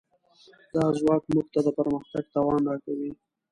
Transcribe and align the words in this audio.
دا 0.73 0.83
ځواک 0.99 1.23
موږ 1.33 1.47
ته 1.53 1.59
د 1.65 1.67
پرمختګ 1.79 2.23
توان 2.35 2.61
راکوي. 2.69 3.11